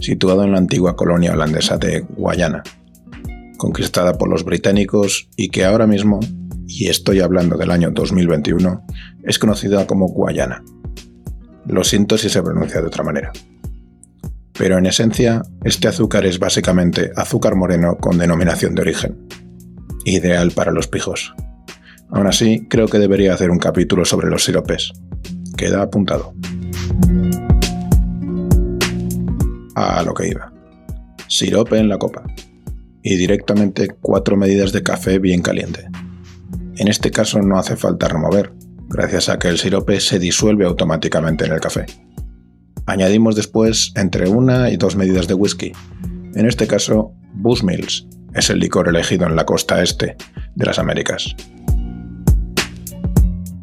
situado 0.00 0.44
en 0.44 0.52
la 0.52 0.58
antigua 0.58 0.96
colonia 0.96 1.32
holandesa 1.32 1.78
de 1.78 2.00
Guayana. 2.00 2.62
Conquistada 3.56 4.14
por 4.14 4.28
los 4.28 4.44
británicos 4.44 5.28
y 5.36 5.48
que 5.48 5.64
ahora 5.64 5.86
mismo, 5.86 6.20
y 6.66 6.88
estoy 6.88 7.20
hablando 7.20 7.56
del 7.56 7.70
año 7.70 7.90
2021, 7.90 8.84
es 9.24 9.38
conocida 9.38 9.86
como 9.86 10.08
Guayana. 10.08 10.62
Lo 11.66 11.82
siento 11.84 12.16
si 12.16 12.28
se 12.28 12.42
pronuncia 12.42 12.80
de 12.80 12.86
otra 12.86 13.04
manera. 13.04 13.32
Pero 14.58 14.78
en 14.78 14.86
esencia, 14.86 15.42
este 15.64 15.88
azúcar 15.88 16.24
es 16.24 16.38
básicamente 16.38 17.10
azúcar 17.16 17.56
moreno 17.56 17.96
con 17.98 18.18
denominación 18.18 18.74
de 18.74 18.82
origen. 18.82 19.28
Ideal 20.04 20.52
para 20.52 20.72
los 20.72 20.86
pijos. 20.86 21.34
Aún 22.10 22.26
así, 22.26 22.66
creo 22.68 22.86
que 22.86 22.98
debería 22.98 23.34
hacer 23.34 23.50
un 23.50 23.58
capítulo 23.58 24.04
sobre 24.04 24.30
los 24.30 24.44
siropes. 24.44 24.92
Queda 25.56 25.82
apuntado. 25.82 26.34
A 29.74 30.02
lo 30.02 30.14
que 30.14 30.28
iba. 30.28 30.52
Sirope 31.28 31.78
en 31.78 31.88
la 31.88 31.98
copa. 31.98 32.22
Y 33.08 33.14
directamente 33.14 33.94
cuatro 34.00 34.36
medidas 34.36 34.72
de 34.72 34.82
café 34.82 35.20
bien 35.20 35.40
caliente. 35.40 35.88
En 36.76 36.88
este 36.88 37.12
caso 37.12 37.40
no 37.40 37.56
hace 37.56 37.76
falta 37.76 38.08
remover, 38.08 38.52
gracias 38.88 39.28
a 39.28 39.38
que 39.38 39.46
el 39.46 39.58
sirope 39.58 40.00
se 40.00 40.18
disuelve 40.18 40.66
automáticamente 40.66 41.44
en 41.44 41.52
el 41.52 41.60
café. 41.60 41.86
Añadimos 42.84 43.36
después 43.36 43.92
entre 43.94 44.28
una 44.28 44.70
y 44.70 44.76
dos 44.76 44.96
medidas 44.96 45.28
de 45.28 45.34
whisky. 45.34 45.70
En 46.34 46.46
este 46.46 46.66
caso, 46.66 47.12
Bushmills 47.34 48.08
es 48.34 48.50
el 48.50 48.58
licor 48.58 48.88
elegido 48.88 49.24
en 49.28 49.36
la 49.36 49.46
costa 49.46 49.84
este 49.84 50.16
de 50.56 50.66
las 50.66 50.80
Américas. 50.80 51.32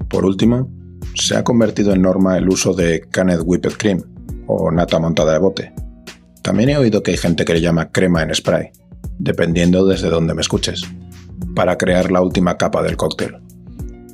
Por 0.07 0.23
último, 0.23 0.71
se 1.15 1.35
ha 1.35 1.43
convertido 1.43 1.91
en 1.91 2.01
norma 2.01 2.37
el 2.37 2.47
uso 2.47 2.73
de 2.73 3.01
Canned 3.11 3.41
Whipped 3.43 3.73
Cream 3.73 4.03
o 4.47 4.71
nata 4.71 4.99
montada 4.99 5.33
de 5.33 5.39
bote. 5.39 5.73
También 6.41 6.69
he 6.69 6.77
oído 6.77 7.03
que 7.03 7.11
hay 7.11 7.17
gente 7.17 7.43
que 7.43 7.53
le 7.53 7.61
llama 7.61 7.91
crema 7.91 8.23
en 8.23 8.33
spray, 8.33 8.71
dependiendo 9.23 9.85
desde 9.85 10.09
donde 10.09 10.33
me 10.33 10.41
escuches, 10.41 10.83
para 11.55 11.77
crear 11.77 12.11
la 12.11 12.21
última 12.21 12.57
capa 12.57 12.83
del 12.83 12.97
cóctel. 12.97 13.37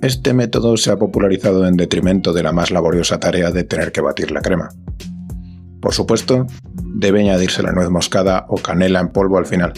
Este 0.01 0.33
método 0.33 0.77
se 0.77 0.91
ha 0.91 0.97
popularizado 0.97 1.67
en 1.67 1.75
detrimento 1.75 2.31
de 2.31 2.43
la 2.43 2.53
más 2.53 2.71
laboriosa 2.71 3.19
tarea 3.19 3.51
de 3.51 3.63
tener 3.63 3.91
que 3.91 4.01
batir 4.01 4.31
la 4.31 4.41
crema. 4.41 4.69
Por 5.81 5.93
supuesto, 5.93 6.45
debe 6.95 7.21
añadirse 7.21 7.63
la 7.63 7.71
nuez 7.71 7.89
moscada 7.89 8.45
o 8.49 8.55
canela 8.55 8.99
en 8.99 9.09
polvo 9.09 9.37
al 9.37 9.45
final. 9.45 9.73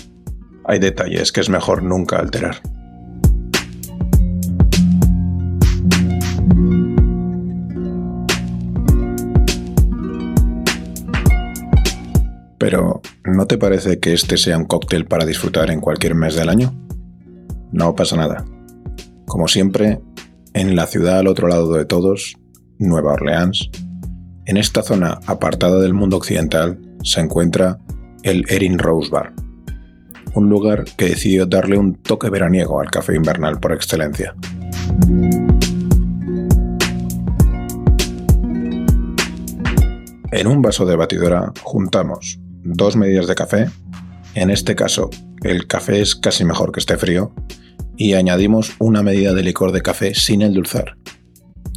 Hay 0.65 0.79
detalles 0.79 1.31
que 1.31 1.41
es 1.41 1.49
mejor 1.49 1.81
nunca 1.81 2.17
alterar. 2.17 2.57
Pero, 12.61 13.01
¿no 13.23 13.47
te 13.47 13.57
parece 13.57 13.99
que 13.99 14.13
este 14.13 14.37
sea 14.37 14.55
un 14.55 14.65
cóctel 14.65 15.05
para 15.05 15.25
disfrutar 15.25 15.71
en 15.71 15.81
cualquier 15.81 16.13
mes 16.13 16.35
del 16.35 16.47
año? 16.47 16.71
No 17.71 17.95
pasa 17.95 18.15
nada. 18.15 18.45
Como 19.25 19.47
siempre, 19.47 19.99
en 20.53 20.75
la 20.75 20.85
ciudad 20.85 21.17
al 21.17 21.25
otro 21.25 21.47
lado 21.47 21.73
de 21.73 21.85
todos, 21.85 22.37
Nueva 22.77 23.13
Orleans, 23.13 23.71
en 24.45 24.57
esta 24.57 24.83
zona 24.83 25.19
apartada 25.25 25.79
del 25.79 25.95
mundo 25.95 26.17
occidental 26.17 26.79
se 27.03 27.21
encuentra 27.21 27.79
el 28.21 28.45
Erin 28.47 28.77
Rose 28.77 29.09
Bar, 29.09 29.33
un 30.35 30.47
lugar 30.47 30.85
que 30.95 31.05
decidió 31.05 31.47
darle 31.47 31.79
un 31.79 31.95
toque 31.95 32.29
veraniego 32.29 32.79
al 32.79 32.91
café 32.91 33.15
invernal 33.15 33.59
por 33.59 33.71
excelencia. 33.71 34.35
En 40.31 40.45
un 40.45 40.61
vaso 40.61 40.85
de 40.85 40.95
batidora 40.95 41.51
juntamos 41.63 42.39
dos 42.63 42.95
medidas 42.95 43.27
de 43.27 43.35
café, 43.35 43.69
en 44.35 44.49
este 44.49 44.75
caso 44.75 45.09
el 45.43 45.67
café 45.67 46.01
es 46.01 46.15
casi 46.15 46.45
mejor 46.45 46.71
que 46.71 46.79
esté 46.79 46.97
frío, 46.97 47.33
y 47.97 48.13
añadimos 48.13 48.75
una 48.79 49.03
medida 49.03 49.33
de 49.33 49.43
licor 49.43 49.71
de 49.71 49.81
café 49.81 50.15
sin 50.15 50.41
endulzar. 50.41 50.97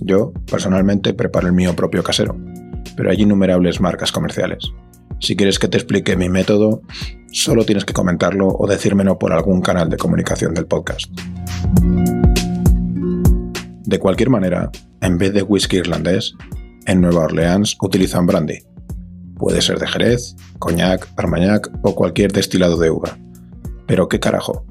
Yo, 0.00 0.32
personalmente, 0.50 1.14
preparo 1.14 1.46
el 1.46 1.52
mío 1.52 1.74
propio 1.76 2.02
casero, 2.02 2.37
pero 2.96 3.11
hay 3.11 3.22
innumerables 3.22 3.80
marcas 3.80 4.12
comerciales. 4.12 4.72
Si 5.20 5.37
quieres 5.37 5.59
que 5.59 5.68
te 5.68 5.78
explique 5.78 6.16
mi 6.16 6.28
método, 6.28 6.82
solo 7.32 7.64
tienes 7.64 7.85
que 7.85 7.92
comentarlo 7.92 8.48
o 8.48 8.66
decírmelo 8.66 9.18
por 9.18 9.32
algún 9.32 9.62
canal 9.62 9.88
de 9.88 9.96
comunicación 9.96 10.54
del 10.54 10.66
podcast. 10.66 11.11
De 13.85 13.98
cualquier 13.98 14.30
manera, 14.30 14.70
en 15.00 15.18
vez 15.18 15.32
de 15.32 15.42
whisky 15.42 15.76
irlandés, 15.76 16.35
en 16.87 17.00
Nueva 17.00 17.24
Orleans 17.24 17.76
utilizan 17.80 18.26
brandy. 18.26 18.59
Puede 19.37 19.62
ser 19.62 19.79
de 19.79 19.87
Jerez, 19.87 20.37
coñac, 20.59 21.09
armagnac 21.16 21.70
o 21.83 21.94
cualquier 21.94 22.33
destilado 22.33 22.79
de 22.79 22.90
uva. 22.90 23.18
Pero 23.87 24.09
qué 24.09 24.20
carajo, 24.20 24.64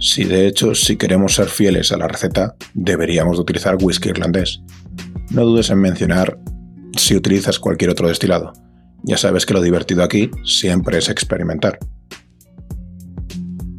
si 0.00 0.24
de 0.24 0.46
hecho, 0.46 0.74
si 0.74 0.96
queremos 0.96 1.34
ser 1.34 1.48
fieles 1.48 1.92
a 1.92 1.96
la 1.96 2.08
receta, 2.08 2.56
deberíamos 2.74 3.36
de 3.36 3.42
utilizar 3.42 3.76
whisky 3.80 4.10
irlandés. 4.10 4.62
No 5.30 5.44
dudes 5.44 5.70
en 5.70 5.80
mencionar 5.80 6.38
si 6.96 7.16
utilizas 7.16 7.58
cualquier 7.58 7.90
otro 7.90 8.08
destilado. 8.08 8.52
Ya 9.02 9.16
sabes 9.16 9.46
que 9.46 9.54
lo 9.54 9.60
divertido 9.60 10.02
aquí 10.02 10.30
siempre 10.44 10.98
es 10.98 11.08
experimentar. 11.08 11.78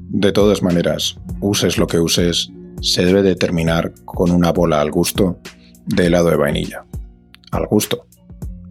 De 0.10 0.32
todas 0.32 0.64
maneras, 0.64 1.18
uses 1.42 1.78
lo 1.78 1.88
que 1.88 2.00
uses, 2.00 2.50
se 2.82 3.06
debe 3.06 3.22
de 3.22 3.36
terminar 3.36 3.94
con 4.06 4.32
una 4.32 4.52
bola 4.52 4.82
al 4.82 4.92
gusto 4.92 5.40
de 5.86 6.08
helado 6.08 6.30
de 6.30 6.38
vainilla. 6.38 6.86
Al 7.52 7.68
gusto. 7.68 8.08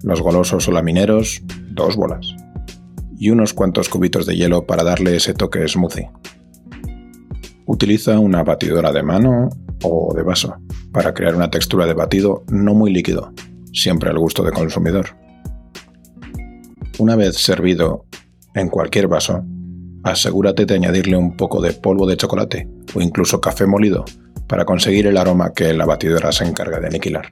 Los 0.05 0.21
golosos 0.21 0.69
o 0.69 0.71
lamineros, 0.71 1.43
dos 1.71 1.97
bolas. 1.97 2.37
Y 3.19 3.31
unos 3.31 3.55
cuantos 3.55 3.89
cubitos 3.89 4.27
de 4.27 4.37
hielo 4.37 4.67
para 4.67 4.85
darle 4.85 5.17
ese 5.17 5.33
toque 5.33 5.67
smoothie. 5.67 6.11
Utiliza 7.65 8.19
una 8.19 8.45
batidora 8.45 8.93
de 8.93 9.03
mano 9.03 9.49
o 9.83 10.13
de 10.15 10.23
vaso 10.23 10.57
para 10.93 11.15
crear 11.15 11.35
una 11.35 11.51
textura 11.51 11.87
de 11.87 11.95
batido 11.95 12.45
no 12.49 12.75
muy 12.75 12.93
líquido, 12.93 13.33
siempre 13.73 14.11
al 14.11 14.19
gusto 14.19 14.43
del 14.43 14.53
consumidor. 14.53 15.17
Una 16.99 17.17
vez 17.17 17.39
servido 17.39 18.05
en 18.55 18.69
cualquier 18.69 19.09
vaso, 19.09 19.43
asegúrate 20.03 20.67
de 20.67 20.75
añadirle 20.75 21.17
un 21.17 21.35
poco 21.35 21.63
de 21.63 21.73
polvo 21.73 22.07
de 22.07 22.19
chocolate 22.19 22.69
o 22.95 23.01
incluso 23.01 23.41
café 23.41 23.67
molido 23.67 24.05
para 24.47 24.67
conseguir 24.67 25.07
el 25.07 25.17
aroma 25.17 25.55
que 25.55 25.73
la 25.73 25.87
batidora 25.87 26.31
se 26.31 26.45
encarga 26.45 26.79
de 26.79 26.89
aniquilar. 26.89 27.31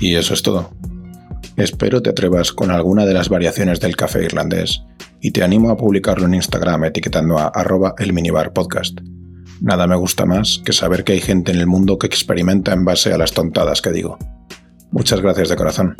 Y 0.00 0.14
eso 0.14 0.34
es 0.34 0.42
todo. 0.42 0.70
Espero 1.56 2.02
te 2.02 2.10
atrevas 2.10 2.52
con 2.52 2.70
alguna 2.70 3.04
de 3.04 3.14
las 3.14 3.28
variaciones 3.28 3.80
del 3.80 3.96
café 3.96 4.24
irlandés 4.24 4.84
y 5.20 5.32
te 5.32 5.42
animo 5.42 5.70
a 5.70 5.76
publicarlo 5.76 6.26
en 6.26 6.34
Instagram 6.34 6.84
etiquetando 6.84 7.38
a 7.38 7.48
arroba 7.48 7.94
el 7.98 8.12
minibar 8.12 8.52
podcast. 8.52 9.00
Nada 9.60 9.88
me 9.88 9.96
gusta 9.96 10.24
más 10.24 10.62
que 10.64 10.72
saber 10.72 11.02
que 11.02 11.14
hay 11.14 11.20
gente 11.20 11.50
en 11.50 11.58
el 11.58 11.66
mundo 11.66 11.98
que 11.98 12.06
experimenta 12.06 12.72
en 12.72 12.84
base 12.84 13.12
a 13.12 13.18
las 13.18 13.32
tontadas 13.32 13.82
que 13.82 13.90
digo. 13.90 14.18
Muchas 14.92 15.20
gracias 15.20 15.48
de 15.48 15.56
corazón. 15.56 15.96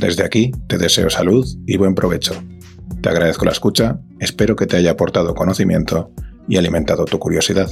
Desde 0.00 0.24
aquí 0.24 0.50
te 0.66 0.78
deseo 0.78 1.10
salud 1.10 1.46
y 1.66 1.76
buen 1.76 1.94
provecho. 1.94 2.32
Te 3.02 3.10
agradezco 3.10 3.44
la 3.44 3.52
escucha, 3.52 4.00
espero 4.18 4.56
que 4.56 4.66
te 4.66 4.78
haya 4.78 4.92
aportado 4.92 5.34
conocimiento 5.34 6.10
y 6.48 6.56
alimentado 6.56 7.04
tu 7.04 7.18
curiosidad. 7.18 7.68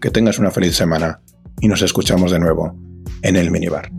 Que 0.00 0.10
tengas 0.10 0.40
una 0.40 0.50
feliz 0.50 0.74
semana 0.74 1.20
y 1.60 1.68
nos 1.68 1.82
escuchamos 1.82 2.32
de 2.32 2.40
nuevo 2.40 2.76
en 3.22 3.36
el 3.36 3.52
minibar. 3.52 3.90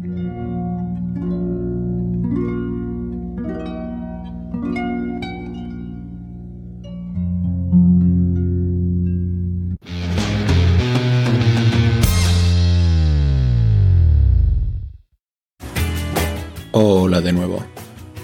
Hola 16.72 17.20
de 17.20 17.34
nuevo. 17.34 17.66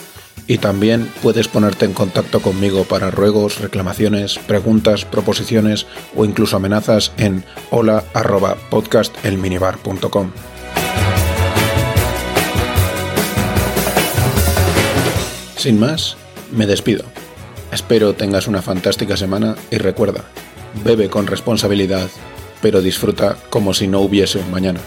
Y 0.47 0.57
también 0.57 1.11
puedes 1.21 1.49
ponerte 1.49 1.85
en 1.85 1.93
contacto 1.93 2.41
conmigo 2.41 2.85
para 2.85 3.11
ruegos, 3.11 3.59
reclamaciones, 3.59 4.39
preguntas, 4.39 5.05
proposiciones 5.05 5.85
o 6.15 6.25
incluso 6.25 6.55
amenazas 6.55 7.11
en 7.17 7.43
hola@podcastelminibar.com. 7.69 10.31
Sin 15.59 15.77
más, 15.77 16.15
me 16.53 16.65
despido. 16.65 17.03
Espero 17.73 18.13
tengas 18.13 18.47
una 18.47 18.61
fantástica 18.61 19.17
semana 19.17 19.57
y 19.69 19.77
recuerda, 19.77 20.23
bebe 20.85 21.09
con 21.09 21.27
responsabilidad, 21.27 22.09
pero 22.61 22.81
disfruta 22.81 23.35
como 23.49 23.73
si 23.73 23.85
no 23.85 23.99
hubiese 23.99 24.39
un 24.39 24.49
mañana. 24.51 24.79